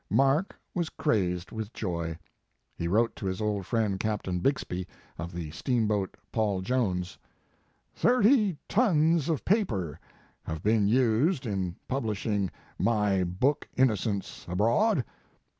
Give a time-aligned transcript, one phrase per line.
[0.09, 2.17] Mark was crazed with joy.
[2.75, 4.87] He wrote to his old friend, Captain Bixby,
[5.19, 7.19] of the steamboat Paul Jones:
[7.93, 9.99] "Thirty tons of paper
[10.43, 15.05] have been used in publishing my book Innocents Abroad.